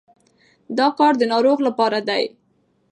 [0.77, 2.23] دا کار د ناروغ لپاره دی.